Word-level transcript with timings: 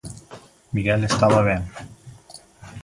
Miguel 0.71 1.03
estaba 1.03 1.43
ben. 1.43 1.61